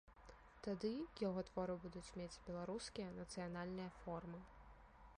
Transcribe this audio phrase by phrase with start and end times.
[0.67, 0.89] Тады
[1.27, 4.39] яго творы будуць мець беларускія нацыянальныя формы.